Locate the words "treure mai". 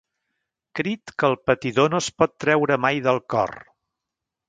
2.47-3.07